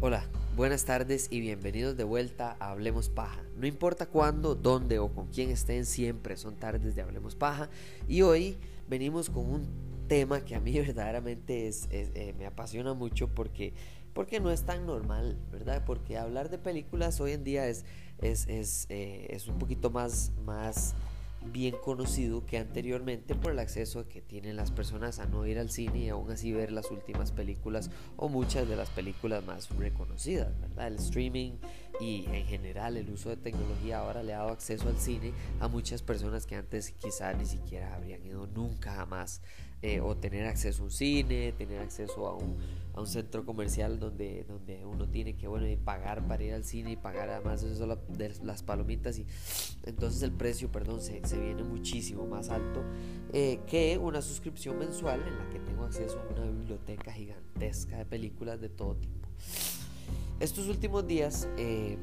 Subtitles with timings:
[0.00, 0.24] Hola,
[0.56, 3.42] buenas tardes y bienvenidos de vuelta a Hablemos Paja.
[3.56, 7.68] No importa cuándo, dónde o con quién estén, siempre son tardes de Hablemos Paja.
[8.08, 8.56] Y hoy
[8.88, 13.72] venimos con un tema que a mí verdaderamente es, eh, me apasiona mucho porque,
[14.14, 15.84] porque no es tan normal, ¿verdad?
[15.84, 17.84] Porque hablar de películas hoy en día es,
[18.20, 20.94] es, es, eh, es un poquito más, más
[21.42, 25.70] bien conocido que anteriormente por el acceso que tienen las personas a no ir al
[25.70, 30.58] cine y aún así ver las últimas películas o muchas de las películas más reconocidas,
[30.60, 30.88] ¿verdad?
[30.88, 31.52] El streaming
[31.98, 35.68] y en general el uso de tecnología ahora le ha dado acceso al cine a
[35.68, 39.40] muchas personas que antes quizá ni siquiera habrían ido nunca jamás
[39.82, 44.84] eh, o tener acceso a un cine, tener acceso a un, centro comercial donde, donde
[44.84, 48.62] uno tiene que bueno, pagar para ir al cine y pagar además eso de las
[48.62, 49.24] palomitas y
[49.86, 52.82] entonces el precio perdón, se, se viene muchísimo más alto
[53.32, 58.04] eh, que una suscripción mensual en la que tengo acceso a una biblioteca gigantesca de
[58.04, 59.26] películas de todo tipo.
[60.38, 61.48] Estos últimos días...
[61.56, 61.96] Eh,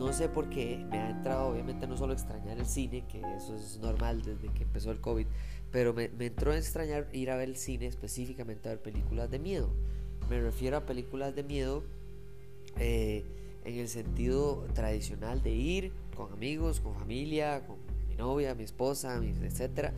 [0.00, 3.54] no sé por qué me ha entrado, obviamente no solo extrañar el cine, que eso
[3.54, 5.26] es normal desde que empezó el COVID,
[5.72, 9.38] pero me, entró a extrañar ir a ver el cine, específicamente a ver películas de
[9.38, 9.70] miedo.
[10.28, 11.84] Me refiero a películas de miedo
[12.78, 13.24] eh,
[13.64, 17.76] en el sentido tradicional de ir con amigos, con familia, con
[18.08, 19.92] mi novia, mi esposa, etc.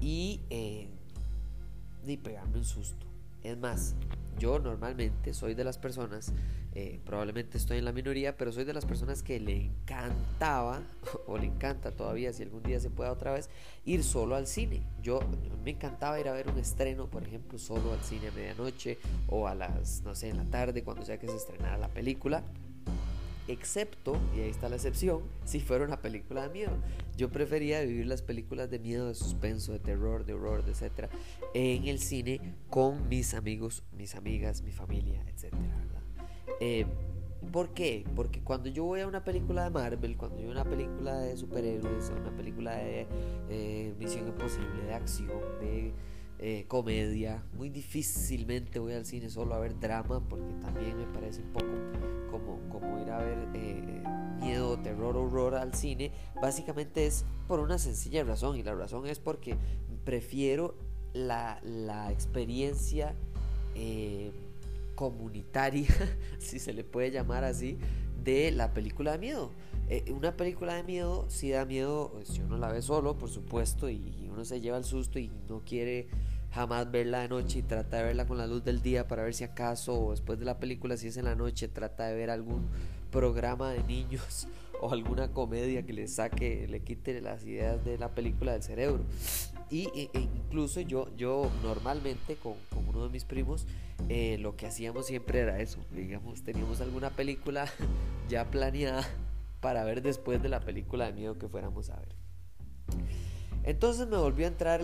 [0.00, 0.88] Y, eh,
[2.06, 3.06] y pegarme un susto.
[3.42, 3.94] Es más,
[4.38, 6.32] yo normalmente soy de las personas,
[6.74, 10.82] eh, probablemente estoy en la minoría, pero soy de las personas que le encantaba,
[11.26, 13.48] o le encanta todavía, si algún día se pueda otra vez,
[13.84, 14.82] ir solo al cine.
[15.02, 15.20] Yo
[15.64, 18.98] me encantaba ir a ver un estreno, por ejemplo, solo al cine a medianoche
[19.28, 22.42] o a las, no sé, en la tarde, cuando sea que se estrenara la película
[23.48, 26.72] excepto, y ahí está la excepción, si fuera una película de miedo.
[27.16, 31.10] Yo prefería vivir las películas de miedo, de suspenso, de terror, de horror, etc.
[31.54, 35.54] en el cine con mis amigos, mis amigas, mi familia, etc.
[36.60, 36.86] Eh,
[37.52, 38.04] ¿Por qué?
[38.14, 41.18] Porque cuando yo voy a una película de Marvel, cuando yo voy a una película
[41.20, 43.06] de superhéroes, a una película de
[43.48, 45.92] eh, Misión Imposible, de acción, de
[46.38, 51.40] eh, comedia, muy difícilmente voy al cine solo a ver drama, porque también me parece
[51.40, 51.66] un poco
[52.30, 54.02] como, como ir a ver eh,
[54.40, 59.18] miedo, terror, horror al cine, básicamente es por una sencilla razón, y la razón es
[59.18, 59.56] porque
[60.04, 60.74] prefiero
[61.14, 63.14] la, la experiencia
[63.74, 64.30] eh,
[64.94, 65.88] comunitaria,
[66.38, 67.78] si se le puede llamar así,
[68.22, 69.50] de la película de miedo.
[69.88, 73.88] Eh, una película de miedo si da miedo si uno la ve solo, por supuesto,
[73.88, 76.08] y uno se lleva el susto y no quiere
[76.50, 79.34] jamás verla de noche y trata de verla con la luz del día para ver
[79.34, 82.30] si acaso o después de la película si es en la noche trata de ver
[82.30, 82.66] algún
[83.10, 84.48] programa de niños
[84.80, 89.04] o alguna comedia que le saque, le quite las ideas de la película del cerebro.
[89.70, 93.66] Y e, e incluso yo, yo normalmente con, con uno de mis primos
[94.08, 97.66] eh, lo que hacíamos siempre era eso, digamos, teníamos alguna película
[98.28, 99.06] ya planeada
[99.60, 102.14] para ver después de la película de miedo que fuéramos a ver.
[103.66, 104.80] Entonces me volvió a entrar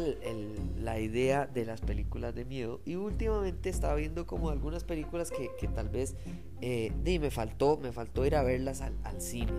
[0.77, 5.69] la idea de las películas de miedo y últimamente estaba viendo como algunas películas que,
[5.69, 6.17] tal vez
[6.61, 9.53] eh, me faltó, me faltó ir a verlas al, cine.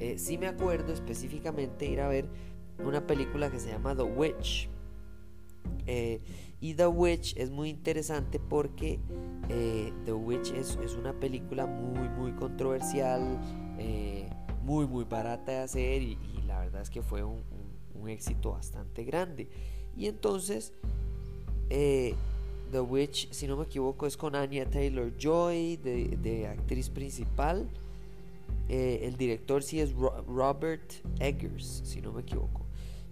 [0.00, 2.28] Eh, sí me acuerdo específicamente ir a ver
[2.84, 4.68] una película que se llama The Witch.
[5.86, 6.20] Eh,
[6.60, 8.98] y The Witch es muy interesante porque
[9.50, 13.38] eh, The Witch es, es, una película muy muy controversial,
[14.64, 17.42] muy muy barata de hacer y, la verdad es que fue un,
[18.06, 19.48] éxito bastante grande.
[19.96, 20.74] Y entonces,
[21.70, 22.14] eh,
[22.70, 27.66] The Witch, si no me equivoco, es con Anya Taylor Joy de, actriz principal.
[28.68, 32.66] Eh, el director sí es Robert Eggers, si no me equivoco.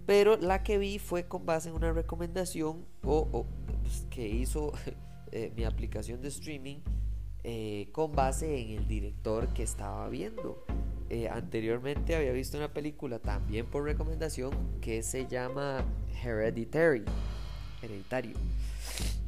[0.05, 3.47] Pero la que vi fue con base en una recomendación o,
[3.83, 4.75] pues, que hizo
[5.33, 6.81] eh, mi aplicación de streaming
[7.93, 10.67] con base en el director que estaba viendo.
[11.13, 14.51] Eh, anteriormente había visto una película también por recomendación
[14.81, 15.85] que se llama
[16.25, 17.05] Hereditary,
[17.83, 18.35] Hereditario,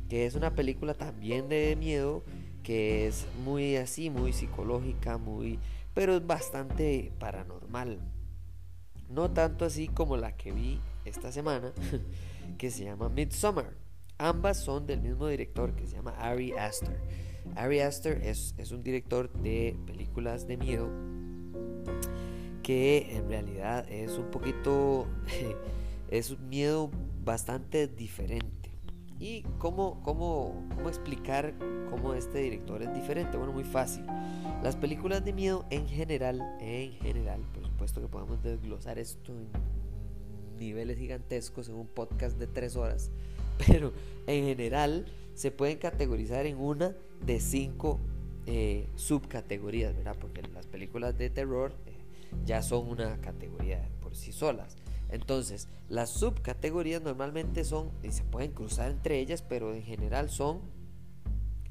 [0.09, 2.25] que es una película también de miedo,
[2.63, 5.59] que es muy así, muy psicológica, muy,
[5.93, 8.01] pero es bastante paranormal.
[9.11, 11.71] No tanto así como la que vi esta semana,
[12.57, 13.75] que se llama Midsommar.
[14.17, 16.99] Ambas son del mismo director que se llama Ari Aster.
[17.57, 21.14] Ari Aster es, es un director de películas de miedo
[22.65, 25.07] que en realidad es un poquito,
[26.11, 26.91] es un miedo
[27.25, 28.71] bastante diferente.
[29.21, 31.55] ¿Y cómo, cómo, cómo explicar
[31.91, 33.37] cómo este director es diferente?
[33.37, 34.05] Bueno, muy fácil.
[34.63, 39.47] Las películas de miedo en general, en general, por supuesto que podemos desglosar esto en
[40.59, 43.11] niveles gigantescos en un podcast de tres horas,
[43.67, 43.93] pero
[44.27, 48.01] en general se pueden categorizar en una de cinco
[48.47, 50.17] eh, subcategorías, ¿verdad?
[50.19, 51.75] Porque las películas de terror
[52.45, 54.77] ya son una categoría por sí solas.
[55.11, 60.61] Entonces, las subcategorías normalmente son, y se pueden cruzar entre ellas, pero en general son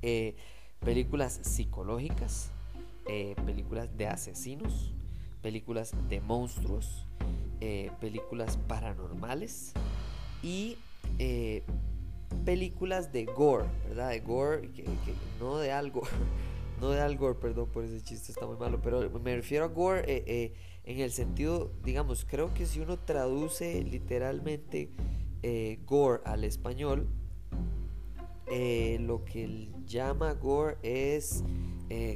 [0.02, 0.36] eh,
[0.80, 2.52] películas psicológicas,
[3.46, 4.94] películas de asesinos,
[5.42, 7.06] películas de monstruos,
[8.00, 9.74] películas paranormales
[10.42, 10.78] y
[12.46, 14.10] películas de gore, ¿verdad?
[14.10, 14.86] De gore, que,
[15.40, 16.04] no de algo,
[16.84, 20.02] no de algo, perdón por ese chiste, está muy malo, pero me refiero a gore
[20.02, 20.54] eh, eh,
[20.84, 24.90] en el sentido, digamos, creo que si uno traduce literalmente
[25.44, 27.08] eh, gore al español,
[29.00, 31.44] lo que llama gore es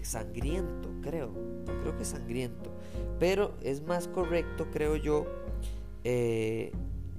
[0.03, 1.31] sangriento, creo,
[1.65, 2.69] creo que sangriento,
[3.19, 5.25] pero es más correcto, creo yo,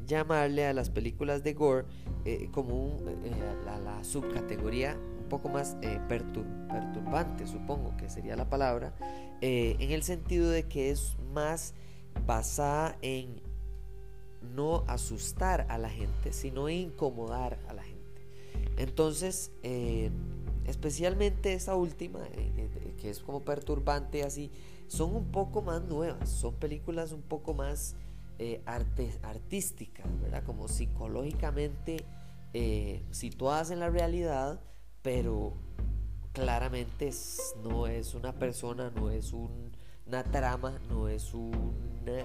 [0.06, 1.86] llamarle a las películas de gore
[2.52, 3.32] como eh,
[3.64, 4.96] la, subcategoría
[5.28, 8.94] poco más eh, perturbante, supongo que sería la palabra,
[9.40, 11.74] en el sentido de que es más
[12.26, 13.40] basada en
[14.54, 18.26] no asustar a la gente, sino incomodar a la gente.
[18.76, 19.52] Entonces,
[20.66, 22.20] especialmente esa última,
[23.00, 24.50] que es como perturbante así,
[24.88, 27.94] son un poco más nuevas, son películas un poco más
[28.40, 28.62] eh,
[29.22, 30.44] artísticas, ¿verdad?
[30.44, 32.04] Como psicológicamente
[32.54, 34.60] eh, situadas en la realidad,
[35.08, 35.54] pero
[36.34, 37.10] claramente
[37.62, 41.72] no es una persona, no es una trama, no es un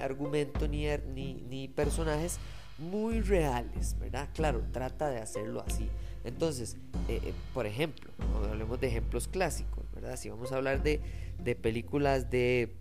[0.02, 2.40] argumento ni, er, ni, ni personajes
[2.78, 4.28] muy reales, ¿verdad?
[4.34, 5.88] Claro, trata de hacerlo así.
[6.26, 6.76] Entonces,
[7.08, 8.12] eh, por ejemplo,
[8.50, 10.18] hablemos de ejemplos clásicos, ¿verdad?
[10.18, 11.00] Si vamos a hablar de,
[11.42, 12.76] de películas de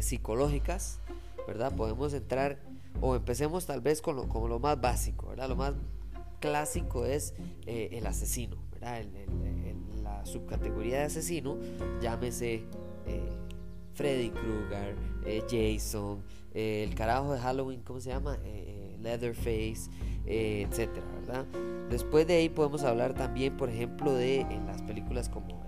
[0.00, 0.98] psicológicas,
[1.46, 1.76] ¿verdad?
[1.76, 2.58] Podemos entrar
[3.02, 5.50] o empecemos tal vez con lo, con lo más básico, ¿verdad?
[5.50, 5.74] Lo más
[6.42, 7.32] clásico es
[7.66, 8.58] eh, el asesino,
[10.02, 11.58] la subcategoría de asesino,
[12.00, 12.64] llámese
[13.06, 13.32] eh,
[13.94, 16.22] Freddy Krueger, eh, Jason,
[16.54, 18.38] el carajo de Halloween, ¿cómo se llama?
[19.00, 19.90] Leatherface,
[20.26, 21.46] etcétera, ¿verdad?
[21.90, 25.64] Después de ahí podemos hablar también, por ejemplo, de las películas como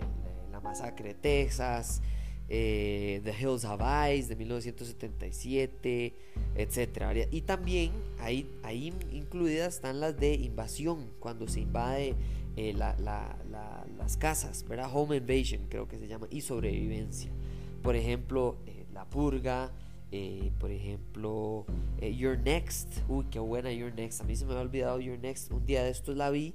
[0.50, 2.02] La Masacre de Texas,
[2.48, 6.14] eh, The Hills Have Eyes de 1977,
[6.56, 7.28] etc.
[7.30, 12.14] Y también ahí, ahí incluidas están las de invasión, cuando se invade
[12.56, 14.90] eh, las casas, ¿verdad?
[14.92, 17.30] Home Invasion creo que se llama, y sobrevivencia.
[17.82, 19.72] Por ejemplo, eh, La Purga,
[20.60, 21.66] por ejemplo,
[22.00, 25.50] Your Next, uy, qué buena Your Next, a mí se me había olvidado Your Next,
[25.50, 26.54] un día de estos la vi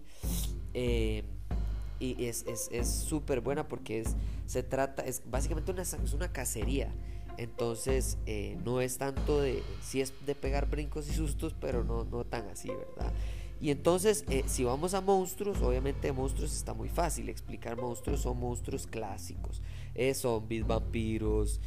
[2.00, 2.46] y es
[2.88, 6.94] súper es, buena porque es, se trata, es básicamente una, es una cacería.
[7.38, 12.04] Entonces eh, no es tanto de, si es de pegar brincos y sustos, pero no,
[12.04, 13.14] no tan así, ¿verdad?
[13.62, 17.30] Y entonces, eh, si vamos a monstruos, obviamente monstruos está muy fácil.
[17.30, 19.62] Explicar monstruos son monstruos clásicos.
[19.96, 21.60] Eh, zombies, vampiros,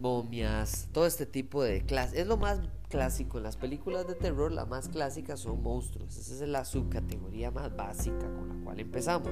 [0.00, 2.18] momias, todo este tipo de clases.
[2.18, 3.38] Es lo más clásico.
[3.38, 6.16] En las películas de terror, la más clásica son monstruos.
[6.16, 9.30] Esa es la subcategoría más básica con la cual empezamos.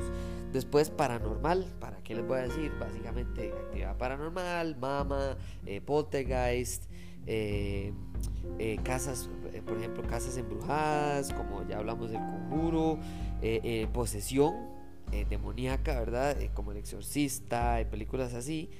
[0.53, 1.67] Después, paranormal.
[1.81, 2.73] ¿Para qué les voy a decir?
[2.79, 5.37] Básicamente, actividad paranormal, mama,
[5.67, 6.85] eh, poltergeist.
[7.30, 7.92] Eh,
[8.58, 9.28] eh, casas,
[9.66, 12.99] por ejemplo, casas embrujadas, como ya hablamos del conjuro,
[13.92, 14.54] posesión
[15.28, 16.37] demoníaca, ¿verdad?
[16.54, 18.70] como el exorcista, películas así.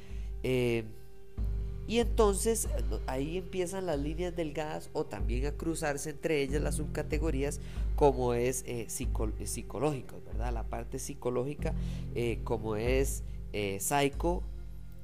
[1.89, 6.75] Y entonces eh, ahí empiezan las líneas delgadas o también a cruzarse entre ellas las
[6.75, 7.61] subcategorías
[7.97, 10.53] como es eh, eh psicológico, ¿verdad?
[10.53, 11.75] La parte psicológica
[12.15, 13.25] eh, como es
[13.81, 14.43] Psycho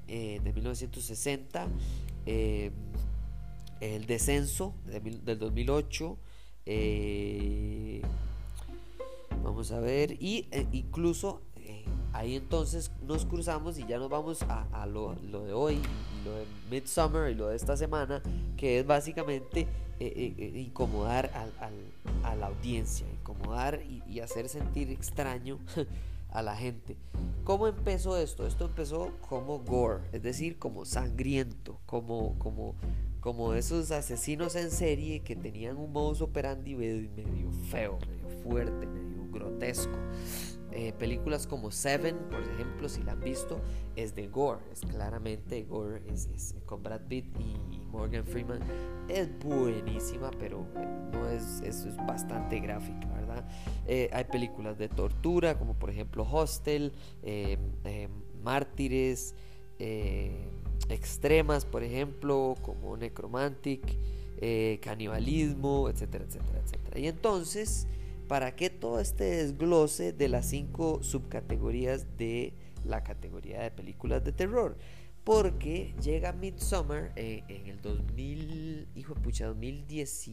[0.06, 1.66] de 1960,
[3.84, 6.16] El Descenso del 2008,
[9.42, 11.42] vamos a ver, y incluso
[12.14, 15.82] ahí entonces nos cruzamos y ya nos vamos a, lo, de hoy,
[16.24, 18.22] lo de Midsummer y lo de esta semana,
[18.56, 19.66] que es básicamente eh,
[20.00, 21.30] eh, eh, incomodar
[22.22, 25.58] a la audiencia, incomodar y, hacer sentir extraño
[26.30, 26.96] a la gente.
[27.42, 28.46] ¿Cómo empezó esto?
[28.46, 32.76] Esto empezó como gore, es decir, como sangriento, como, como,
[33.24, 39.26] como esos asesinos en serie que tenían un modus operandi medio, feo, medio fuerte, medio
[39.32, 39.96] grotesco.
[40.72, 43.62] Eh, películas como Seven, por ejemplo, si la han visto,
[43.96, 48.60] es de gore, es claramente gore, es, con Brad Pitt y, Morgan Freeman.
[49.08, 50.66] Es buenísima, pero
[51.10, 53.48] no es, es, es bastante gráfica, ¿verdad?
[53.86, 57.56] Eh, hay películas de tortura, como por ejemplo Hostel, eh,
[58.42, 59.34] Mártires,
[60.88, 63.82] Extremas, por ejemplo, como Necromantic,
[64.82, 66.98] Canibalismo, etcétera, etcétera, etcétera.
[66.98, 67.86] Y entonces
[68.28, 74.32] ¿Para qué todo este desglose de las cinco subcategorías de la categoría de películas de
[74.32, 74.78] terror?
[75.24, 80.30] Porque llega Midsommar eh, en el 2000, hijo de pucha, 2010,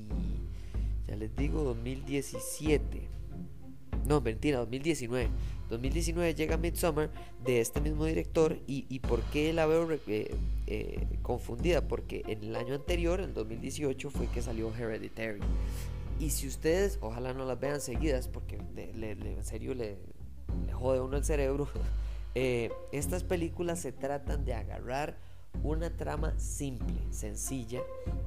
[1.07, 3.07] ya les digo, 2017.
[4.07, 5.29] No, mentira, 2019.
[5.71, 7.09] 2019 llega Midsommar
[7.43, 10.35] de este mismo director y, por qué la veo eh,
[10.67, 15.39] eh, confundida porque en el año anterior, en 2018, fue que salió Hereditary.
[16.19, 19.97] Y si ustedes, ojalá no las vean seguidas, porque en serio le,
[20.73, 21.67] jode uno el cerebro,
[22.35, 25.17] eh, estas películas se tratan de agarrar
[25.63, 27.81] una trama simple, sencilla,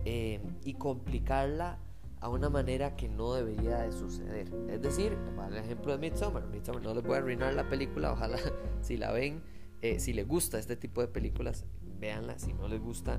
[0.05, 1.79] y complicarla
[2.25, 4.51] a una manera que no debería de suceder.
[4.71, 5.15] Es decir,
[5.47, 6.47] el ejemplo de Midsommar.
[6.47, 8.39] Midsommar no les voy a arruinar la película, ojalá
[8.81, 9.43] si la ven,
[9.83, 11.67] eh, si les gusta este tipo de películas,
[12.01, 12.39] véanla.
[12.39, 13.19] Si no les gusta,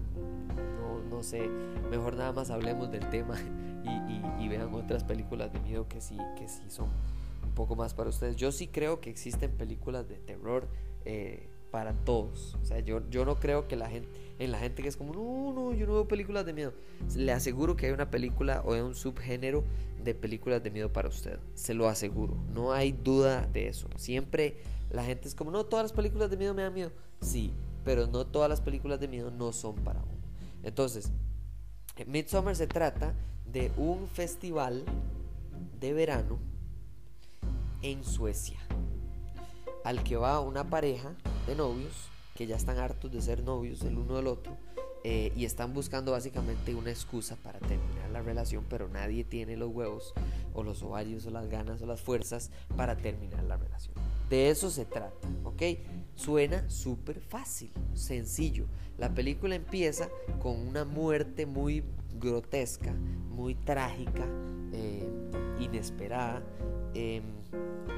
[0.80, 1.48] no, no sé,
[1.92, 3.36] mejor nada más hablemos del tema
[4.40, 6.90] y, vean otras películas de miedo que sí, que sí son
[7.44, 8.38] un poco más para ustedes.
[8.38, 10.68] Yo sí creo que existen películas de terror
[11.06, 12.55] eh, para todos.
[12.62, 14.08] O sea, yo, yo no creo que la gente,
[14.39, 16.72] en la gente que es como, no, no, yo no veo películas de miedo.
[17.17, 19.65] Le aseguro que hay una película o hay un subgénero
[20.01, 21.38] de películas de miedo para usted.
[21.53, 22.38] Se lo aseguro.
[22.53, 23.89] No hay duda de eso.
[23.98, 24.55] Siempre
[24.89, 26.94] la gente es como, no, todas las películas de miedo me dan miedo.
[27.20, 27.51] Sí,
[27.84, 30.24] pero no todas las películas de miedo no son para uno.
[30.63, 31.12] Entonces,
[32.08, 33.13] Midsommar se trata
[33.51, 34.86] de un festival
[35.82, 36.39] de verano
[37.82, 38.60] en Suecia,
[39.84, 41.17] al que va una pareja
[41.48, 44.58] de novios que ya están hartos de ser novios el uno del otro
[45.04, 49.72] eh, y están buscando básicamente una excusa para terminar la relación, pero nadie tiene los
[49.72, 50.14] huevos
[50.54, 53.94] o los ovarios o las ganas o las fuerzas para terminar la relación.
[54.30, 55.62] De eso se trata, ¿ok?
[56.16, 58.66] Suena súper fácil, sencillo.
[58.98, 60.10] La película empieza
[60.42, 61.84] con una muerte muy
[62.20, 62.92] grotesca,
[63.30, 64.25] muy trágica,
[64.74, 65.08] eh,
[65.60, 66.42] inesperada,
[66.96, 67.22] em,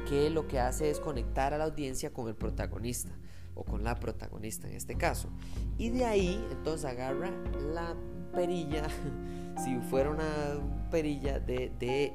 [0.10, 3.12] que lo que hace es conectar a la audiencia con el protagonista
[3.58, 5.30] o con la protagonista en este caso.
[5.78, 7.32] Y de ahí entonces agarra
[7.74, 7.96] la
[8.34, 8.88] perilla,
[9.64, 12.14] si fuera una perilla de, de,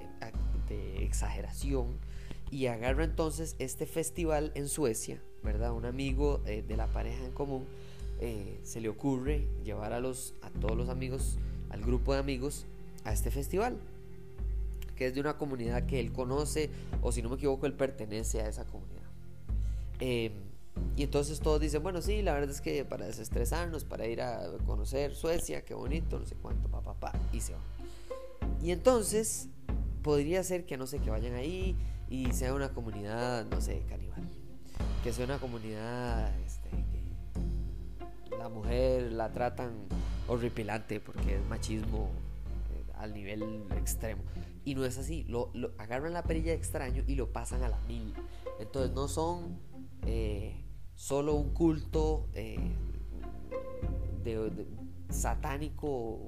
[1.02, 1.98] exageración,
[2.50, 5.72] y agarra entonces este festival en Suecia, ¿verdad?
[5.72, 7.66] Un amigo eh, de la pareja en común
[8.20, 11.38] eh, se le ocurre llevar a, los, a todos los amigos
[11.70, 12.66] al grupo de amigos
[13.04, 13.76] a este festival,
[14.96, 16.70] que es de una comunidad que él conoce,
[17.02, 19.02] o si no me equivoco, él pertenece a esa comunidad.
[19.98, 20.32] Em,
[20.96, 24.42] y entonces todos dicen, bueno, sí, la verdad es que para desestresarnos, para ir a
[24.66, 27.62] conocer Suecia, qué bonito, no sé cuánto, papá, pa, y se van.
[28.62, 29.48] Y entonces
[30.02, 31.76] podría ser que no sé, que vayan ahí
[32.10, 34.28] y sea una comunidad, no sé, canibal.
[35.02, 36.70] Que sea una comunidad este,
[38.28, 39.72] que la mujer la tratan
[40.28, 42.10] horripilante porque es machismo
[42.74, 44.22] eh, al nivel extremo.
[44.64, 47.80] Y no es así, lo, agarran la perilla de extraño y lo pasan a la
[47.88, 48.14] mil.
[48.60, 49.58] Entonces no son
[50.06, 50.61] eh,
[51.02, 52.60] solo un culto eh,
[55.08, 56.20] satánico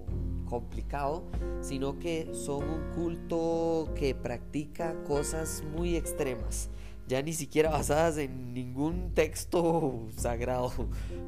[0.46, 1.22] complicado,
[1.60, 6.70] sino que son un culto que practica cosas muy extremas
[7.06, 10.72] ya ni siquiera basadas en ningún texto sagrado,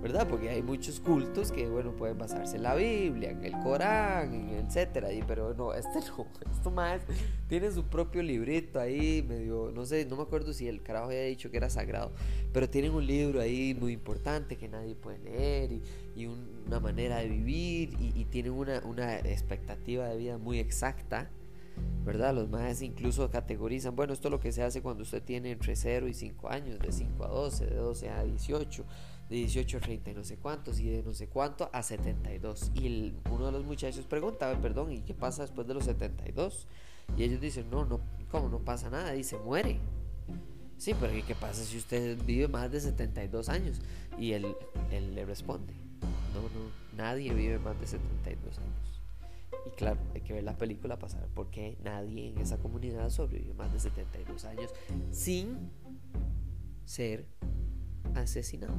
[0.02, 0.26] ¿verdad?
[0.28, 5.08] Porque hay muchos cultos que, bueno, pueden basarse en la Biblia, en el Corán, etcétera,
[5.26, 7.02] pero no, este no, esto más
[7.48, 11.24] tiene su propio librito ahí, medio, no sé, no me acuerdo si el carajo había
[11.24, 12.12] dicho que era sagrado,
[12.52, 15.82] pero tienen un libro ahí muy importante que nadie puede leer y,
[16.16, 21.30] y una manera de vivir y, y tienen una, una expectativa de vida muy exacta
[22.04, 22.34] ¿verdad?
[22.34, 25.74] Los más incluso categorizan, bueno, esto es lo que se hace cuando usted tiene entre
[25.74, 28.84] 0 y 5 años, de 5 a 12, de 12 a 18,
[29.28, 32.70] de 18 a 30 y no sé cuántos, y de no sé cuánto a 72.
[32.74, 36.68] Y uno de los muchachos pregunta, perdón, ¿y qué pasa después de los 72?
[37.16, 39.16] Y ellos dicen, no, no, ¿cómo no pasa nada?
[39.16, 39.80] Y se muere.
[40.78, 43.80] Sí, pero ¿qué pasa si usted vive más de 72 años?
[44.18, 44.54] Y él,
[44.90, 45.72] él le responde,
[46.34, 48.95] no, no, nadie vive más de 72 años.
[49.66, 53.10] Y claro, hay que ver la película para saber por qué nadie en esa comunidad
[53.10, 54.72] sobrevive más de 72 años
[55.10, 55.70] sin
[56.84, 57.26] ser
[58.14, 58.74] asesinado,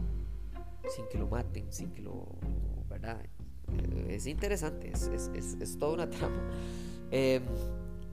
[0.89, 2.25] sin que lo maten, sin que lo...
[2.89, 3.21] ¿verdad?
[3.73, 6.41] Eh, es interesante, es, es, es, toda una trama.
[7.11, 7.43] Em,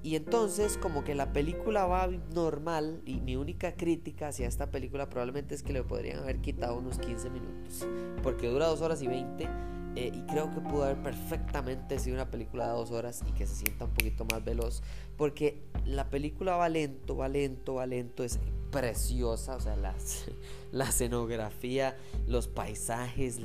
[0.03, 5.09] y entonces como que la película va normal y mi única crítica hacia esta película
[5.09, 7.87] probablemente es que le podrían haber quitado unos 15 minutos,
[8.23, 9.49] porque dura 2 horas y 20
[9.97, 13.47] eh, y creo que pudo haber perfectamente sido una película de 2 horas y que
[13.47, 14.83] se sienta un poquito más veloz,
[15.17, 18.41] porque la película va lento, va lento, va lento, es
[18.73, 19.77] preciosa, o sea,
[20.73, 21.97] la escenografía,
[22.27, 23.39] los paisajes,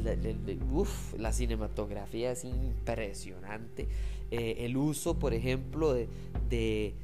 [1.18, 3.88] la, cinematografía es impresionante.
[4.32, 6.08] Eh, el uso, por ejemplo, de,
[6.50, 6.96] de,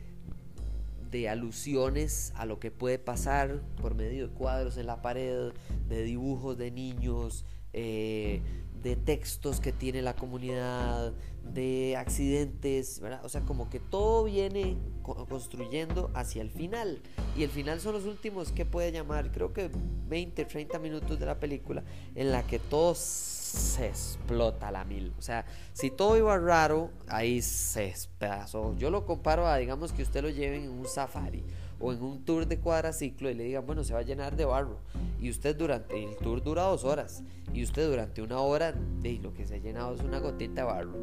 [1.29, 5.53] alusiones a lo que puede pasar por medio de cuadros en la pared,
[5.87, 8.41] de dibujos de niños, eh,
[8.85, 11.11] de textos que tiene la comunidad,
[11.41, 17.01] de accidentes, O sea, como que todo viene construyendo hacia el final.
[17.35, 19.71] Y el final son los últimos que puede llamar, creo que
[20.07, 25.13] 20, 30 minutos de la película, en la que todos se explota la mil.
[25.17, 28.75] O sea, si todo iba raro, ahí se despedazó.
[28.77, 31.43] Yo lo comparo a, digamos, que usted lo lleven en un safari
[31.79, 34.45] o en un tour de cuadraciclo y le digan, bueno, se va a llenar de
[34.45, 34.79] barro.
[35.19, 37.23] Y usted durante, el tour dura dos horas.
[37.53, 40.67] Y usted durante una hora, de lo que se ha llenado es una gotita de
[40.67, 40.97] barro.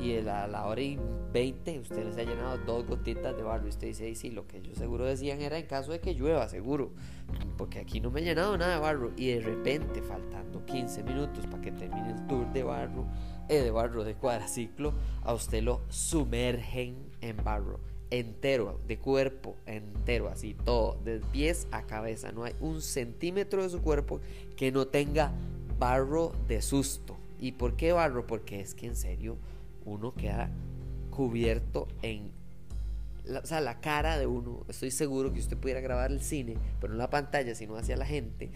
[0.00, 0.98] Y a la hora y
[1.32, 3.66] veinte, usted se ha llenado dos gotitas de barro.
[3.66, 6.48] Y usted dice, sí, lo que ellos seguro decían era en caso de que llueva,
[6.48, 6.90] seguro.
[7.56, 9.12] Porque aquí no me he llenado nada de barro.
[9.16, 13.06] Y de repente, faltando 15 minutos para que termine el tour de barro,
[13.48, 20.28] eh, de barro de cuadraciclo, a usted lo sumergen en barro entero, de cuerpo entero,
[20.28, 22.32] así todo, de pies a cabeza.
[22.32, 24.20] No hay un centímetro de su cuerpo
[24.56, 25.32] que no tenga
[25.78, 27.16] barro de susto.
[27.38, 28.26] ¿Y por qué barro?
[28.26, 29.36] Porque es que en serio
[29.84, 30.50] uno queda
[31.10, 32.32] cubierto en
[33.24, 34.64] la, o sea, la cara de uno.
[34.68, 38.06] Estoy seguro que usted pudiera grabar el cine, pero no la pantalla, sino hacia la
[38.06, 38.50] gente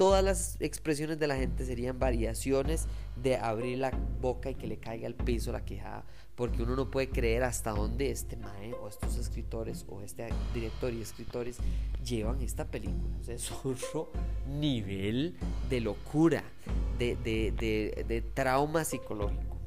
[0.00, 2.86] todas las expresiones de la gente serían variaciones
[3.22, 3.90] de abrir la
[4.22, 6.06] boca y que le caiga al piso la quejada,
[6.40, 10.90] porque uno no puede creer hasta dónde este mae o estos escritores o este director
[10.90, 11.58] y escritores
[12.02, 13.14] llevan esta película.
[13.18, 14.10] O es otro
[14.48, 15.36] nivel
[15.68, 16.42] de locura,
[16.98, 19.58] de, de trauma psicológico.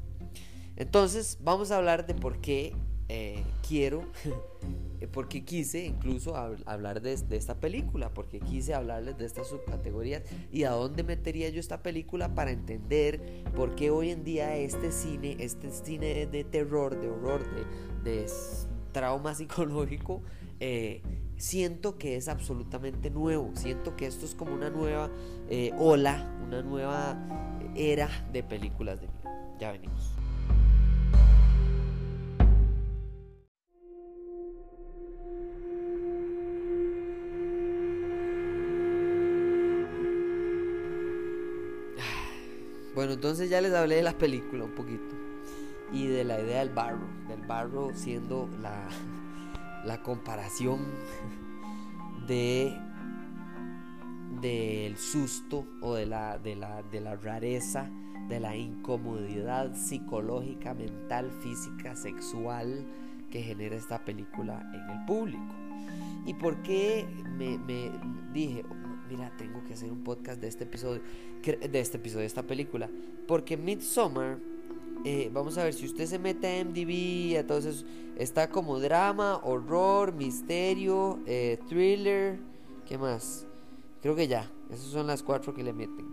[0.74, 2.74] Entonces, vamos a hablar de por qué
[3.08, 4.04] eh, quiero,
[5.12, 10.70] porque quise incluso hablar de, esta película, porque quise hablarles de estas subcategorías y a
[10.70, 15.70] dónde metería yo esta película para entender por qué hoy en día este cine, este
[15.70, 17.44] cine de terror, de horror,
[18.02, 18.26] de,
[18.92, 20.22] trauma psicológico,
[20.60, 21.02] eh,
[21.36, 25.10] siento que es absolutamente nuevo, siento que esto es como una nueva
[25.50, 27.18] eh, ola, una nueva
[27.74, 29.56] era de películas de miedo.
[29.58, 30.23] Ya venimos.
[42.94, 45.16] Bueno, entonces ya les hablé de la película un poquito
[45.92, 48.88] y de la idea del barro, del barro siendo la,
[49.84, 50.80] la comparación
[52.28, 52.72] de
[54.40, 57.90] del susto o de la, de, la, de la rareza,
[58.28, 62.84] de la incomodidad psicológica, mental, física, sexual
[63.30, 65.54] que genera esta película en el público.
[66.26, 67.06] ¿Y por qué
[67.38, 67.90] me, me
[68.32, 68.64] dije,
[69.14, 71.00] mira, tengo que hacer un podcast de este episodio,
[71.42, 72.90] de este episodio, de esta película.
[73.28, 74.38] Porque Midsommar,
[75.04, 77.84] eh, vamos a ver, si usted se mete a MDB, entonces
[78.18, 82.38] está como drama, horror, misterio, eh, thriller,
[82.86, 83.46] ¿qué más?
[84.02, 86.06] Creo que ya, esas son las cuatro que le meten.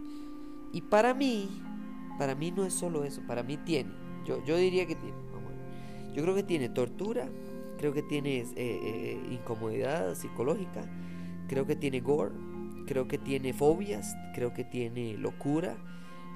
[0.71, 1.49] Y para mí,
[2.19, 3.91] para mí no es solo eso, para mí tiene,
[4.25, 5.17] yo, yo diría que tiene,
[6.13, 7.29] yo creo que tiene tortura,
[7.77, 10.83] creo que tiene eh, incomodidad psicológica,
[11.47, 12.33] creo que tiene gore,
[12.85, 15.77] creo que tiene fobias, creo que tiene locura,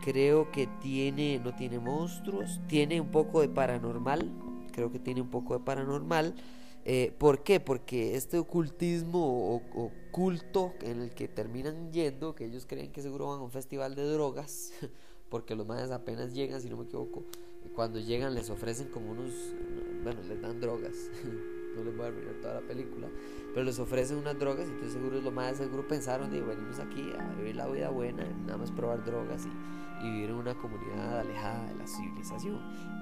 [0.04, 4.32] creo que tiene, no tiene monstruos, tiene un poco de paranormal,
[4.72, 6.36] creo que tiene un poco de paranormal.
[6.88, 7.60] Eh, ¿Por qué?
[7.60, 13.40] Porque este ocultismo oculto en el que terminan yendo, que ellos creen que seguro van
[13.40, 14.72] a un festival de drogas,
[15.30, 17.24] porque los madres apenas llegan, si no me equivoco,
[17.74, 19.34] cuando llegan les ofrecen como unos,
[20.04, 20.94] bueno, les dan drogas.
[21.76, 23.08] no les voy a arruinar toda la película,
[23.56, 27.34] pero les ofrecen unas drogas, entonces seguro lo más seguro pensaron de venimos aquí a
[27.36, 31.76] vivir la vida buena, nada más probar drogas y, vivir en una comunidad alejada de
[31.76, 32.60] la civilización.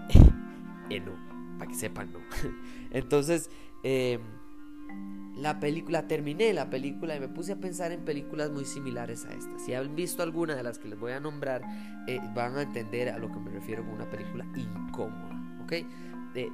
[0.92, 1.13] eh, no,
[1.58, 2.20] para que sepan, no.
[2.92, 3.50] entonces,
[3.82, 4.22] em,
[5.36, 9.34] la película, terminé la película y me puse a pensar en películas muy similares a
[9.34, 9.58] esta.
[9.58, 11.63] Si han visto alguna de las que les voy a nombrar,
[12.08, 15.74] eh, van a entender a lo que me refiero con una película incómoda, ¿ok?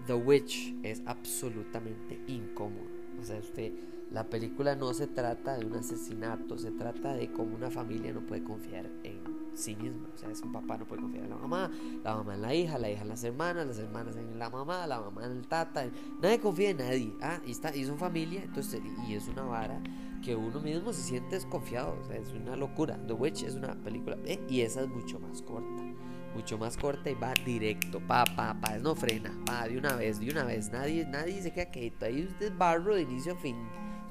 [0.07, 2.98] The Witch es absolutamente incómodo.
[3.19, 3.73] O sea, usted,
[4.11, 8.21] la película no se trata de un asesinato, se trata de cómo una familia no
[8.21, 9.19] puede confiar en
[9.53, 10.07] sí misma.
[10.13, 11.71] O sea, es un papá no puede confiar en la mamá,
[12.03, 14.87] la mamá en la hija, la hija en las hermanas, las hermanas en la mamá,
[14.87, 15.85] la mamá en el tata.
[16.21, 17.13] Nadie confía en nadie.
[17.21, 17.39] ¿ah?
[17.45, 19.81] Y, está, y son familia, entonces, y es una vara
[20.23, 21.97] que uno mismo se siente desconfiado.
[22.01, 22.99] O sea, es una locura.
[23.07, 25.88] The Witch es una película, eh, y esa es mucho más corta.
[26.33, 30.19] Mucho más corta y va directo, pa, pa, pa, no frena, pa, de una vez,
[30.19, 30.71] de una vez.
[30.71, 32.05] Nadie, nadie se queda quieto.
[32.05, 33.57] Ahí usted barro de inicio a fin.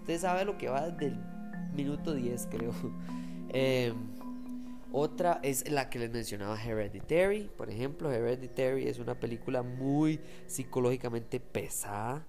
[0.01, 1.19] Usted sabe lo que va desde el
[1.75, 2.73] minuto 10, creo.
[3.51, 3.95] Eh,
[4.93, 8.13] otra es la que les mencionaba Hereditary, por ejemplo.
[8.13, 12.27] Hereditary es una película muy psicológicamente pesada.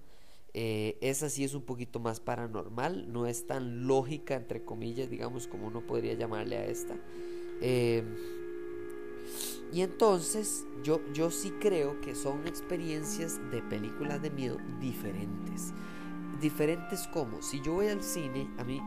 [0.52, 5.46] Eh, esa sí es un poquito más paranormal, no es tan lógica, entre comillas, digamos,
[5.46, 6.96] como uno podría llamarle a esta.
[7.60, 8.02] Eh,
[9.72, 15.72] y entonces yo, yo sí creo que son experiencias de películas de miedo diferentes.
[16.40, 18.80] Diferentes como, si yo voy al cine, a mí,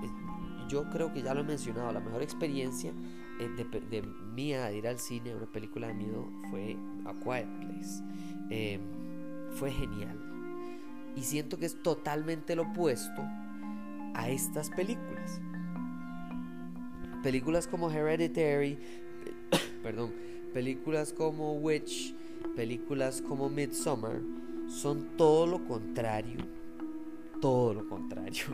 [0.67, 2.91] yo creo que ya lo he mencionado, la mejor experiencia
[3.39, 4.01] eh, de, de
[4.33, 8.03] mía de ir al cine a una película de miedo fue A Quiet Place.
[8.49, 8.81] Em,
[9.51, 10.19] fue genial.
[11.15, 13.21] Y siento que es totalmente lo opuesto
[14.15, 15.41] a estas películas.
[17.21, 18.77] Películas como Hereditary,
[19.83, 20.13] perdón,
[20.53, 22.15] películas como Witch,
[22.55, 24.21] películas como Midsommar,
[24.67, 26.37] son todo lo contrario,
[27.41, 28.45] todo lo contrario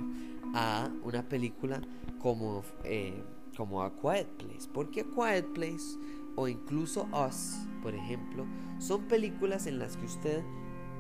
[0.54, 1.82] a una película
[2.20, 3.22] como, eh,
[3.56, 4.70] como A Quiet Place.
[4.74, 5.98] Porque A Quiet Place
[6.36, 8.46] o incluso Us, por ejemplo,
[8.80, 10.44] son películas en las que usted,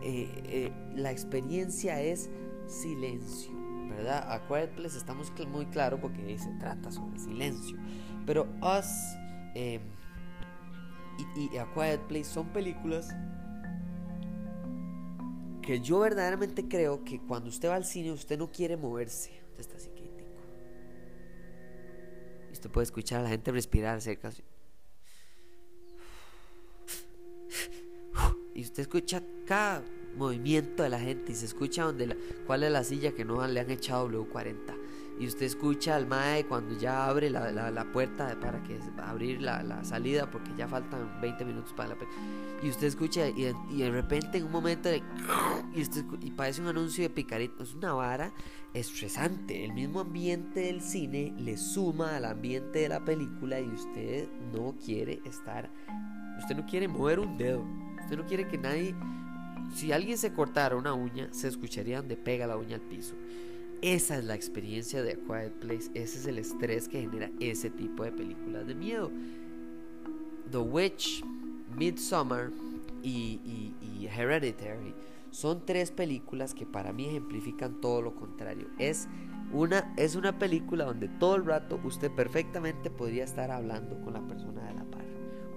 [0.01, 2.29] eh, eh, la experiencia es
[2.67, 3.57] silencio.
[3.89, 4.31] ¿Verdad?
[4.31, 7.77] A Quiet Place estamos muy claro porque se trata sobre silencio.
[8.25, 8.88] Pero Us
[9.55, 9.81] em,
[11.36, 13.10] y, y A Quiet Place son películas
[15.62, 19.75] que yo verdaderamente creo que cuando usted va al cine usted no quiere moverse está
[19.75, 19.89] así
[22.49, 24.32] Y usted puede escuchar a la gente respirar cerca.
[28.55, 29.84] Y usted escucha cada
[30.17, 33.60] movimiento de la gente y se escucha donde cuál es la silla que no le
[33.60, 34.78] han echado W40
[35.19, 39.62] y usted escucha al mae cuando ya abre la, la, puerta para que abrir la,
[39.63, 41.95] la, salida porque ya faltan 20 minutos para la
[42.63, 45.03] y usted escucha y, de repente en un momento de
[45.75, 48.32] y, y parece un anuncio de picarito es una vara
[48.73, 49.65] estresante.
[49.65, 54.75] El mismo ambiente del cine le suma al ambiente de la película y usted no
[54.84, 55.69] quiere estar
[56.39, 57.65] usted no quiere mover un dedo
[58.01, 58.95] usted no quiere que nadie
[59.75, 63.15] si alguien se cortara una uña se escucharía donde pega la uña al piso
[63.81, 67.69] esa es la experiencia de A Quiet Place, ese es el estrés que genera ese
[67.69, 69.11] tipo de películas de miedo.
[70.51, 71.23] The Witch,
[71.77, 72.51] Midsommar
[73.03, 73.75] y,
[74.11, 74.93] Hereditary
[75.31, 78.67] son tres películas que para mí ejemplifican todo lo contrario.
[78.79, 79.07] Es
[79.53, 84.27] una, es una película donde todo el rato usted perfectamente podría estar hablando con la
[84.27, 85.05] persona de la par.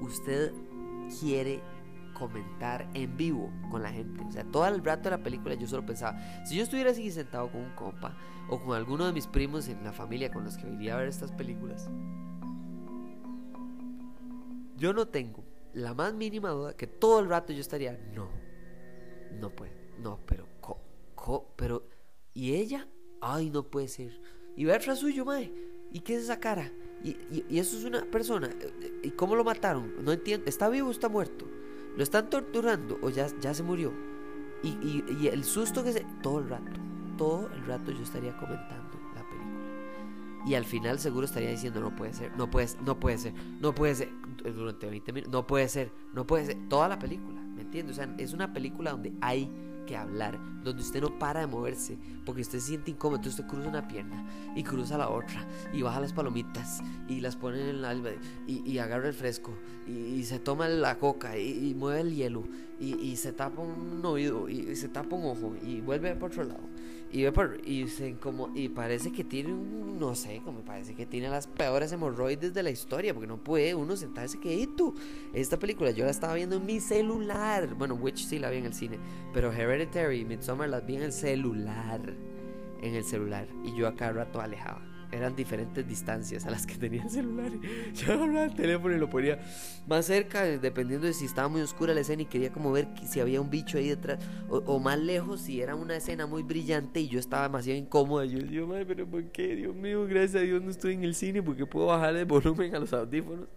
[0.03, 0.53] Usted
[1.21, 1.61] quiere
[2.13, 4.23] comentar en vivo con la gente.
[4.25, 7.11] O sea, todo el rato de la película yo solo pensaba, si yo estuviera así
[7.11, 8.17] sentado con un compa
[8.49, 11.09] o con alguno de mis primos en la familia con los que iría a ver
[11.09, 11.89] estas películas,
[14.77, 15.45] yo no tengo
[15.75, 18.29] la más mínima duda que todo el rato yo estaría, no,
[19.39, 21.87] no puede, no, pero, co, pero,
[22.35, 22.89] ¿y ella?
[23.21, 24.21] Ay, no puede ser.
[24.57, 25.53] Y ver tras suyo, mae,
[25.93, 26.71] ¿y qué es esa cara?
[27.05, 27.17] Y,
[27.49, 28.51] y, eso es una persona.
[29.03, 30.05] ¿Y cómo lo mataron?
[30.05, 30.47] No entiendo.
[30.49, 31.47] ¿Está vivo o está muerto?
[31.97, 33.93] ¿Lo están torturando o ya, ya se murió?
[34.63, 36.07] Y, y, el susto que se...
[36.23, 36.71] Todo el rato,
[37.19, 40.45] todo el rato yo estaría comentando la película.
[40.47, 43.75] Y al final seguro estaría diciendo, no puede ser, no puede, no puede ser, no
[43.75, 44.11] puede ser.
[44.55, 46.69] Durante 20 minutos, no puede ser, no puede ser.
[46.69, 47.99] Toda la película, ¿me entiendes?
[47.99, 49.51] O sea, es una película donde hay
[49.97, 53.69] hablar, donde usted no para de moverse, porque usted se siente incómodo, entonces usted cruza
[53.69, 54.25] una pierna
[54.55, 58.11] y cruza la otra y baja las palomitas y las pone en el alba
[58.47, 59.53] y, y agarra el fresco
[59.87, 62.45] y, se toma la coca y, mueve el hielo
[62.79, 66.61] y, se tapa un oído y, se tapa un ojo y vuelve por otro lado
[67.13, 67.27] y
[67.65, 71.47] y se como y parece que tiene un no sé como parece que tiene las
[71.47, 74.95] peores hemorroides de la historia porque no puede uno sentarse quieto
[75.35, 78.67] esta película yo la estaba viendo en mi celular bueno Witch sí la vi en
[78.67, 78.99] el cine
[79.35, 82.01] pero Hereditary y Midsommar las vi en el celular
[82.81, 87.03] en el celular y yo acá rato alejaba eran diferentes distancias a las que tenía
[87.03, 87.53] el celular.
[87.95, 89.39] Yo agarraba el teléfono y lo ponía
[89.87, 93.21] más cerca, dependiendo de si estaba muy oscura la escena y quería como ver si
[93.21, 97.09] había un bicho ahí detrás, o, más lejos si era una escena muy brillante y
[97.09, 98.25] yo estaba demasiado incómoda.
[98.25, 99.55] Yo decía, madre, pero ¿por qué?
[99.55, 102.75] Dios mío, gracias a Dios no estoy en el cine porque puedo bajar el volumen
[102.75, 103.49] a los audífonos.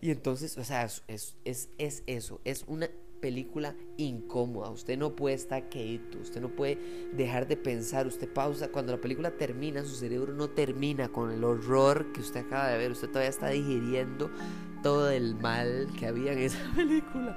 [0.00, 1.02] Y entonces, o sea, es,
[1.44, 2.88] es, es eso, es una
[3.20, 4.70] película incómoda.
[4.70, 6.78] Usted no puede estar quieto, usted no puede
[7.14, 8.06] dejar de pensar.
[8.06, 8.68] Usted pausa.
[8.68, 12.78] Cuando la película termina, su cerebro no termina con el horror que usted acaba de
[12.78, 12.90] ver.
[12.90, 14.30] Usted todavía está digiriendo
[14.82, 17.36] todo el mal que había en esa película.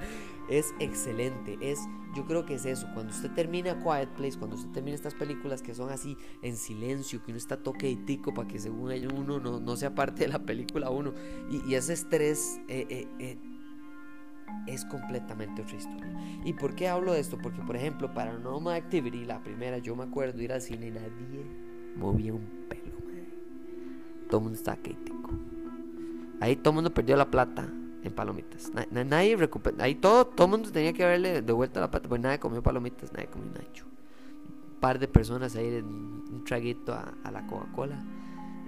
[0.50, 1.80] Es excelente, es
[2.16, 5.62] yo creo que es eso, cuando usted termina Quiet Place, cuando usted termina estas películas
[5.62, 9.14] que son así en silencio, que uno está toque y tico para que según ellos
[9.16, 11.14] uno no, no sea parte de la película uno,
[11.52, 13.38] y, ese estrés eh, eh, eh,
[14.68, 16.14] es completamente otra historia.
[16.44, 17.38] ¿Y por qué hablo de esto?
[17.42, 21.46] Porque por ejemplo, Paranormal Activity, la primera, yo me acuerdo ir al cine nadie
[21.96, 22.98] movía un pelo,
[24.30, 25.32] todo el mundo estaba crítico.
[26.40, 27.68] Ahí todo el mundo perdió la plata
[28.04, 28.72] en palomitas.
[28.92, 29.84] nadie recupera.
[29.84, 32.64] Ahí todo, todo el mundo tenía que verle de vuelta la pata, pues nadie comió
[32.64, 33.86] palomitas, nadie comió nacho.
[33.86, 38.02] Un par de personas ahí, un traguito a, la Coca-Cola.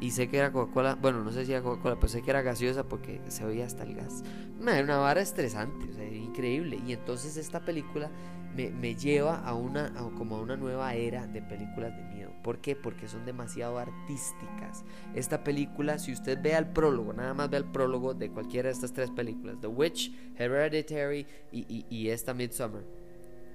[0.02, 2.42] Y sé que era Coca-Cola, bueno, no sé si era Coca-Cola, pero sé que era
[2.42, 4.24] gaseosa porque se oía hasta el gas.
[4.60, 6.80] Era una vara estresante, o sea, increíble.
[6.86, 8.10] Y entonces esta película
[8.56, 12.32] me, lleva a una, como a una nueva era de películas de miedo.
[12.44, 12.76] ¿Por qué?
[12.76, 14.84] Porque son demasiado artísticas.
[15.14, 18.74] Esta película, si usted ve el prólogo, nada más ve el prólogo de cualquiera de
[18.74, 22.84] estas tres películas, The Witch, Hereditary y, y esta Midsummer,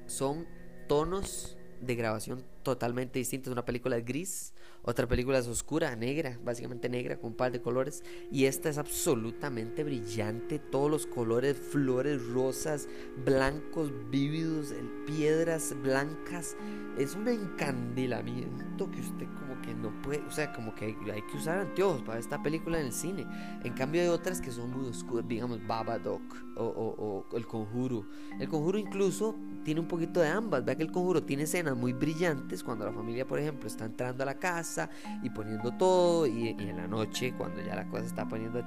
[0.06, 0.46] son
[0.88, 3.52] tonos de grabación totalmente distintos.
[3.52, 4.54] Una película es gris,
[4.88, 8.04] otra película es oscura, negra, básicamente negra, con un par de colores.
[8.30, 10.60] Y esta es absolutamente brillante.
[10.60, 12.88] Todos los colores, flores rosas,
[13.24, 14.72] blancos, vívidos,
[15.04, 16.56] piedras blancas.
[16.96, 21.36] Es un encandilamiento que usted como que no puede, o sea, como que hay, que
[21.36, 23.26] usar anteojos para esta película en el cine.
[23.64, 26.22] En cambio hay otras que son muy oscuras, digamos Babadook
[26.54, 28.06] o, o, o El Conjuro.
[28.38, 30.64] El Conjuro incluso tiene un poquito de ambas.
[30.64, 34.22] Vea que El Conjuro tiene escenas muy brillantes cuando la familia, por ejemplo, está entrando
[34.22, 34.75] a la casa
[35.22, 38.66] y poniendo todo y, en la noche cuando ya la cosa está poniendo a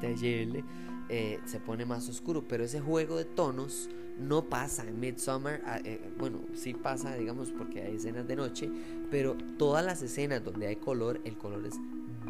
[1.12, 5.80] eh, se pone más oscuro, pero ese juego de tonos no pasa en Midsummer, ah,
[5.84, 8.69] eh, bueno, sí pasa, digamos, porque hay escenas de noche,
[9.10, 11.76] pero todas las escenas donde hay color, el color es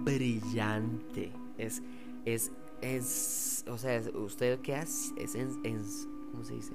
[0.03, 1.81] brillante, es,
[2.23, 6.73] es, es, o sea, usted qué hace, es, es, ¿cómo se dice?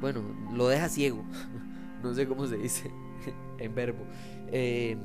[0.00, 0.22] Bueno,
[0.54, 1.24] lo deja ciego,
[2.02, 2.90] no sé cómo se dice
[3.58, 4.04] en verbo.
[4.50, 4.96] Eh,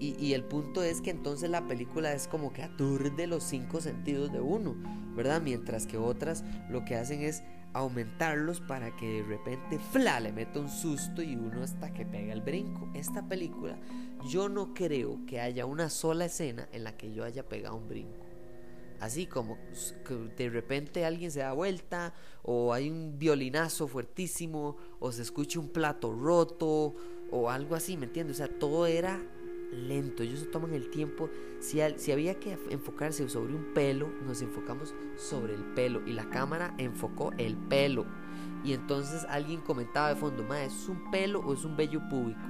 [0.00, 4.32] y, el punto es que entonces la película es como que aturde los cinco sentidos
[4.32, 4.76] de uno,
[5.14, 5.42] ¿verdad?
[5.42, 10.20] Mientras que otras lo que hacen es aumentarlos para que de repente ¡fla!
[10.20, 12.88] le meta un susto y uno hasta que pega el brinco.
[12.94, 13.78] Esta película,
[14.28, 17.88] yo no creo que haya una sola escena en la que yo haya pegado un
[17.88, 18.26] brinco.
[19.00, 19.58] Así como
[20.06, 25.60] que de repente alguien se da vuelta, o hay un violinazo fuertísimo, o se escucha
[25.60, 26.96] un plato roto,
[27.30, 28.40] o algo así, ¿me entiendes?
[28.40, 29.20] O sea, todo era
[29.72, 31.28] lento, ellos se toman el tiempo.
[31.60, 36.28] Si, si había que enfocarse sobre un pelo, nos enfocamos sobre el pelo y la
[36.30, 38.06] cámara enfocó el pelo.
[38.64, 42.40] Y entonces alguien comentaba de fondo, ma, ¿es un pelo o es un vello público?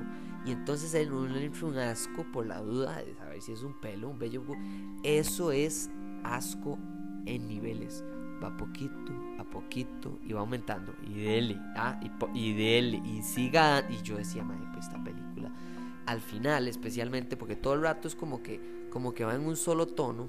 [0.45, 4.09] Y entonces le entra un asco por la duda de saber si es un pelo,
[4.09, 4.67] un vello público.
[5.03, 5.91] Eso es
[6.25, 6.79] asco
[7.27, 8.05] en niveles.
[8.43, 10.95] Va poquito a poquito y va aumentando.
[11.07, 13.85] Y dele, ah, y, y dele, y siga.
[13.91, 15.28] Y yo decía, madre, pues esta película
[16.09, 19.57] al final especialmente porque todo el rato es como que como que va en un
[19.57, 20.29] solo tono.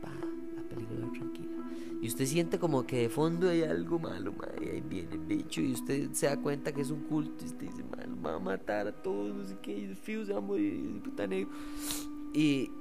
[0.00, 0.10] Pa
[0.56, 1.08] la película
[2.00, 5.72] y usted siente como que de fondo hay algo malo y ahí viene bicho y
[5.72, 8.88] usted se da cuenta que es un culto y usted dice malo va a matar
[8.88, 11.50] a todos no sé qué y fío se va a morir puta negro
[12.34, 12.72] y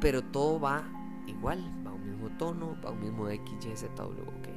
[0.00, 0.82] pero todo va
[1.28, 4.48] igual va a un mismo tono va a un mismo X Y Z W ok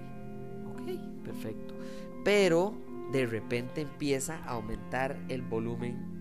[0.74, 1.76] ok perfecto.
[2.24, 2.74] Pero
[3.12, 6.19] de repente empieza a aumentar el volumen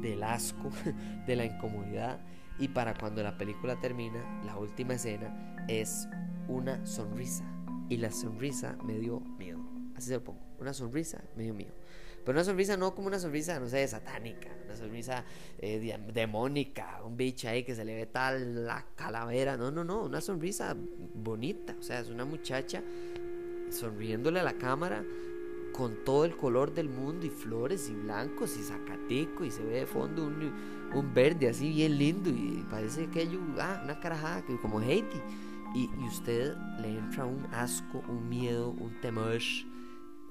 [0.00, 0.70] del asco,
[1.26, 2.20] de la incomodidad.
[2.58, 6.08] Y para cuando la película termina, la última escena es
[6.48, 7.44] una sonrisa.
[7.88, 9.60] Y la sonrisa me dio miedo.
[9.94, 10.40] Así se lo pongo.
[10.58, 11.74] Una sonrisa me dio miedo.
[12.24, 14.48] Pero una sonrisa no como una sonrisa, no sé, satánica.
[14.66, 15.24] Una sonrisa
[15.58, 17.00] eh, demónica.
[17.04, 19.56] Un bicho ahí que se le ve tal la calavera.
[19.56, 20.02] No, no, no.
[20.04, 20.76] Una sonrisa
[21.14, 21.74] bonita.
[21.78, 22.82] O sea, es una muchacha
[23.70, 25.04] sonriéndole a la cámara
[25.78, 29.76] con todo el color del mundo y flores y blancos y zacateco y se ve
[29.76, 30.52] de fondo un,
[30.92, 35.20] un verde así bien lindo y parece que hay ah, una carajada como Haiti.
[35.76, 39.38] Y, y, usted le entra un asco, un miedo, un temor,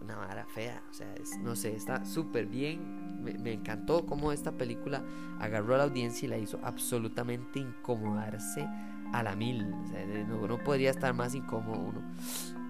[0.01, 5.01] una vara fea, o sea, no sé, está súper bien, me, encantó cómo esta película
[5.39, 8.67] agarró a la audiencia y la hizo absolutamente incomodarse
[9.13, 12.01] a la mil, o sea, no, no podría estar más incómodo uno.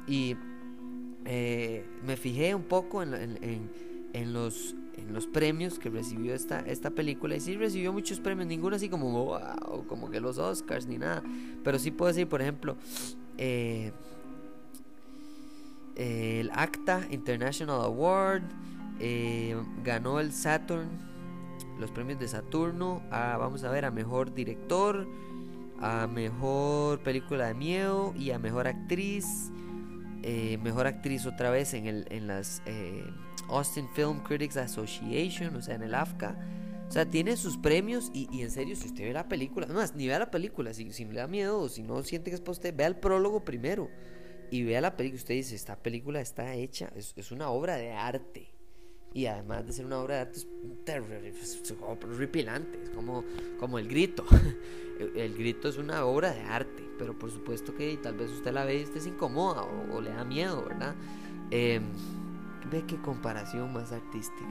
[0.07, 0.35] Y
[1.29, 4.73] eh, me fijé un poco en, los,
[5.33, 10.09] premios que recibió esta, película y sí recibió muchos premios, ninguno así como wow, como
[10.09, 11.21] que los Oscars ni nada,
[11.65, 12.77] pero sí puedo decir, por ejemplo,
[13.37, 13.91] eh,
[15.97, 18.43] el ACTA International Award
[19.01, 20.87] eh, ganó el Saturn,
[21.77, 25.05] los premios de Saturno, vamos a ver, a mejor director,
[25.81, 29.51] a mejor película de miedo y a mejor actriz
[30.23, 33.03] eh, mejor actriz otra vez en, el, en las eh,
[33.49, 36.35] Austin Film Critics Association, o sea, en el AFCA.
[36.87, 39.73] O sea, tiene sus premios y, y en serio, si usted ve la película, no
[39.73, 42.35] más, ni vea la película, si, si le da miedo o si no siente que
[42.35, 43.89] es para usted, vea el prólogo primero
[44.51, 45.19] y vea la película.
[45.19, 48.53] Usted dice, esta película está hecha, es, es una obra de arte.
[49.13, 53.23] Y además de ser una obra de arte, es, es horripilante, es como,
[53.59, 54.25] como el grito.
[55.15, 58.65] el grito es una obra de arte, pero por supuesto que tal vez usted la
[58.65, 60.95] ve y usted se incomoda o, o le da miedo, ¿verdad?
[61.51, 61.81] Eh,
[62.69, 64.45] ve qué comparación más artística.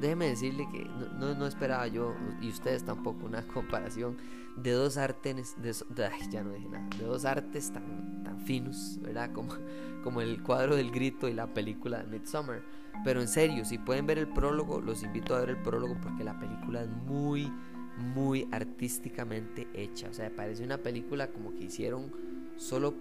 [0.00, 0.84] Déjeme decirle que
[1.18, 4.16] no, no, esperaba yo, y ustedes tampoco, una comparación
[4.56, 8.98] de dos artes, de, ay, ya no dije nada, de dos artes tan, tan finos,
[9.02, 9.32] ¿verdad?
[9.32, 9.54] Como,
[10.02, 12.62] como el cuadro del grito y la película de Midsommar.
[13.04, 16.24] Pero en serio, si pueden ver el prólogo, los invito a ver el prólogo porque
[16.24, 17.52] la película es muy,
[17.96, 20.08] muy artísticamente hecha.
[20.08, 22.12] O sea, parece una película como que hicieron
[22.56, 22.94] solo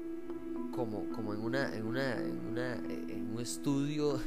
[0.72, 4.20] como, como en, una, en, una, en, una, en un estudio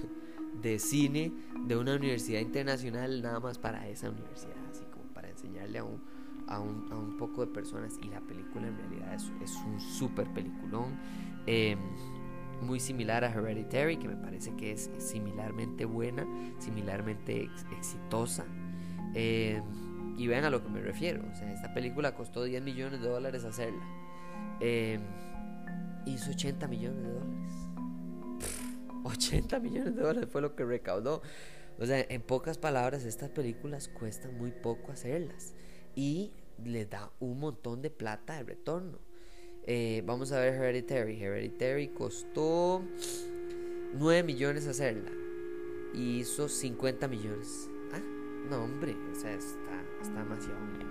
[0.63, 1.33] de cine
[1.67, 6.01] de una universidad internacional nada más para esa universidad, así como para enseñarle a un,
[6.47, 9.81] a un, a un poco de personas y la película en realidad es, es un
[9.81, 10.99] súper peliculón.
[11.47, 11.77] Eh,
[12.61, 16.27] muy similar a Hereditary, que me parece que es similarmente buena,
[16.59, 18.47] similarmente ex exitosa.
[19.15, 19.63] Eh,
[20.17, 21.23] y vean a lo que me refiero.
[21.31, 23.87] O sea, esta película costó 10 millones de dólares hacerla.
[24.61, 24.99] Eh,
[26.07, 27.53] hizo 80 millones de dólares.
[29.05, 31.23] 80 millones de dólares fue lo que recaudó.
[31.79, 35.55] O sea, en pocas palabras, estas películas cuestan muy poco hacerlas.
[35.95, 36.33] Y
[36.65, 38.99] les da un montón de plata de retorno.
[39.67, 41.23] Eh, vamos a ver Hereditary.
[41.23, 42.83] Hereditary costó
[43.95, 45.13] 9 millones hacerla.
[45.95, 47.71] Y hizo 50 millones.
[48.51, 48.97] No, hombre.
[49.13, 50.89] O sea, está, está demasiado bien.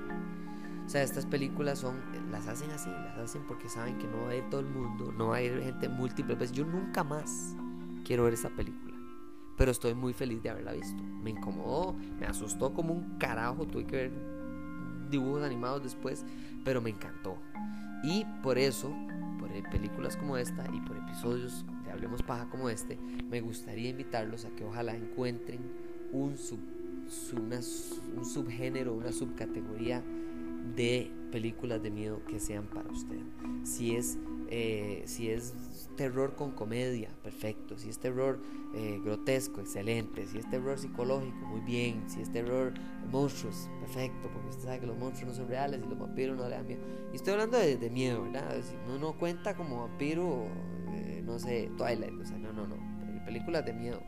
[0.85, 1.99] O sea, estas películas son,
[2.31, 5.11] las hacen así, las hacen porque saben que no va a ir todo el mundo,
[5.11, 6.55] no va a ir gente múltiples veces.
[6.55, 7.55] Yo nunca más
[8.05, 8.95] quiero ver esta película.
[9.57, 11.03] Pero estoy muy feliz de haberla visto.
[11.03, 13.65] Me incomodó, me asustó como un carajo.
[13.65, 14.11] Tuve que ver
[15.09, 16.25] dibujos animados después,
[16.63, 17.37] pero me encantó.
[18.03, 18.95] Y por eso,
[19.39, 22.97] por películas como esta y por episodios de Hablemos Paja como este,
[23.29, 25.59] me gustaría invitarlos a que ojalá encuentren
[26.11, 26.59] un, sub,
[27.33, 27.59] una,
[28.17, 30.03] un subgénero, una subcategoría
[30.75, 33.19] de películas de miedo que sean para usted.
[33.63, 34.17] Si es,
[34.49, 35.53] eh, si es
[35.95, 37.77] terror con comedia, perfecto.
[37.77, 38.39] Si es terror
[38.75, 40.25] eh, grotesco, excelente.
[40.27, 42.03] Si es terror psicológico, muy bien.
[42.07, 42.73] Si es terror
[43.11, 44.29] monstruos, perfecto.
[44.31, 46.67] Porque usted sabe que los monstruos no son reales y los vampiros no le dan
[46.67, 46.81] miedo.
[47.11, 48.55] Y estoy hablando de, de miedo, ¿verdad?
[48.61, 50.45] Si no, no cuenta como vampiro,
[50.93, 52.19] eh, no sé, Twilight.
[52.21, 52.77] O sea, no, no, no.
[53.25, 54.01] Películas de miedo.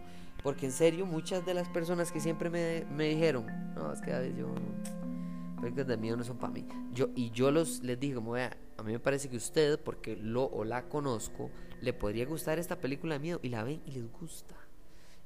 [0.44, 4.14] Porque en serio, muchas de las personas que siempre me, me dijeron, no, es que
[4.14, 4.54] a veces yo
[5.60, 6.66] películas de miedo no son para mí.
[6.94, 10.16] Yo, y yo los, les dije, como vea, a mí me parece que usted, porque
[10.16, 11.50] lo o la conozco,
[11.82, 14.56] le podría gustar esta película de miedo y la ven y les gusta.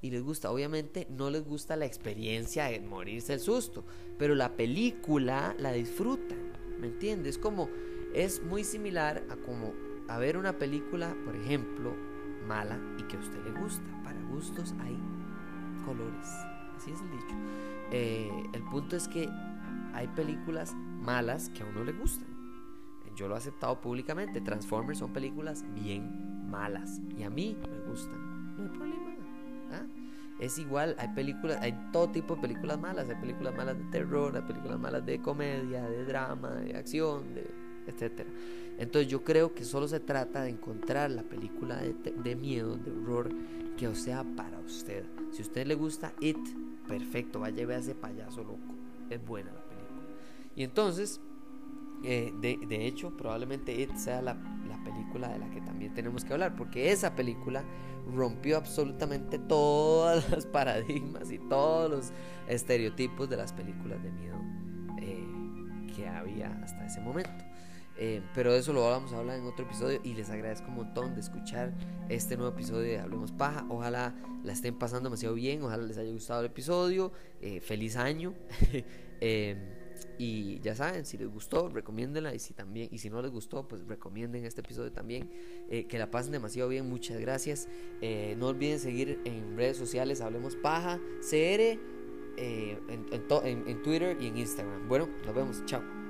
[0.02, 3.86] Y les gusta, obviamente no les gusta la experiencia de morirse el susto,
[4.18, 7.38] pero la película la disfrutan, ¿me entiendes?
[7.38, 7.70] Como
[8.14, 9.74] es muy similar a como
[10.10, 11.96] a ver una película, por ejemplo,
[12.44, 13.84] mala y que a usted le gusta.
[14.04, 14.98] Para gustos hay
[15.86, 16.28] colores,
[16.76, 17.36] así es el dicho.
[17.92, 19.30] Eh, el punto es que
[19.94, 22.34] hay películas malas que a uno le gustan.
[23.16, 24.42] Yo lo he aceptado públicamente.
[24.42, 28.58] Transformers son películas bien malas y a mí me gustan.
[28.58, 29.16] No hay problema.
[29.72, 29.86] ¿ah?
[30.40, 33.08] Es igual, hay películas, hay todo tipo de películas malas.
[33.10, 37.63] Hay películas malas de terror, hay películas malas de comedia, de drama, de acción, de
[37.88, 38.30] etcétera.
[38.78, 43.30] Entonces yo creo que solo se trata de encontrar la película de, miedo, de horror,
[43.78, 45.04] que sea para usted.
[45.32, 46.38] Si a usted le gusta It,
[46.88, 48.74] perfecto, vaya a ver a ese payaso loco.
[49.10, 49.64] Es buena la
[50.56, 51.20] y entonces,
[52.04, 54.36] eh, de, de, hecho, probablemente It sea la,
[54.68, 57.64] la, película de la que también tenemos que hablar, porque esa película
[58.14, 62.12] rompió absolutamente todos los paradigmas y todos los
[62.48, 64.38] estereotipos de las películas de miedo
[65.00, 65.26] eh,
[65.96, 67.43] que había hasta ese momento.
[67.98, 70.76] Eh, pero de eso lo vamos a hablar en otro episodio y les agradezco un
[70.76, 71.74] montón de escuchar
[72.10, 73.66] este nuevo episodio de Hablemos Paja.
[73.70, 77.12] Ojalá la estén pasando demasiado bien, ojalá les haya gustado el episodio.
[77.62, 78.34] feliz año.
[80.18, 82.34] Y ya saben, si les gustó, recomiéndenla.
[82.36, 85.30] Y si también, y si no les gustó, pues recomienden este episodio también.
[85.70, 86.88] Eh, que la pasen demasiado bien.
[86.90, 87.68] Muchas gracias.
[88.02, 90.22] Eh, no olviden seguir en redes sociales.
[90.22, 91.80] Hablemos Paja CR.
[92.36, 94.88] Eh, en, en, en Twitter y en Instagram.
[94.88, 95.66] Bueno, nos vemos.
[95.66, 96.03] Chao.